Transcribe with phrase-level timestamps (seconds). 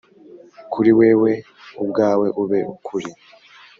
[0.71, 1.31] kuri wewe
[1.81, 3.09] ubwawe ube ukuri